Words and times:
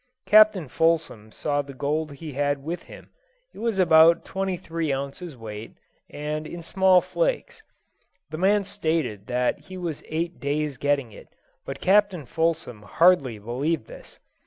Captain 0.25 0.67
Fulsom 0.67 1.31
saw 1.31 1.61
the 1.61 1.75
gold 1.75 2.13
he 2.13 2.33
had 2.33 2.63
with 2.63 2.81
him; 2.81 3.11
it 3.53 3.59
was 3.59 3.77
about 3.77 4.25
twenty 4.25 4.57
three 4.57 4.91
ounces 4.91 5.37
weight, 5.37 5.75
and 6.09 6.47
in 6.47 6.63
small 6.63 7.01
flakes. 7.01 7.61
The 8.31 8.39
man 8.39 8.63
stated 8.63 9.27
that 9.27 9.59
he 9.59 9.77
was 9.77 10.01
eight 10.07 10.39
days 10.39 10.77
getting 10.77 11.11
it, 11.11 11.27
but 11.67 11.81
Captain 11.81 12.25
Fulsom 12.25 12.81
hardly 12.81 13.37
believed 13.37 13.85
this. 13.85 14.17